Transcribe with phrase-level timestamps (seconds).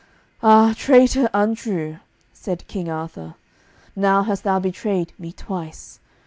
[0.41, 1.99] "Ah, traitor, untrue,"
[2.33, 3.35] said King Arthur,
[3.95, 5.99] "now hast thou betrayed me twice.